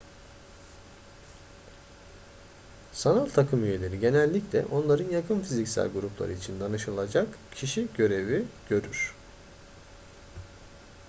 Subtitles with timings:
[2.91, 9.15] sanal takım üyeleri genellikle onların yakın fiziksel grupları için danışılacak kişi görevi görür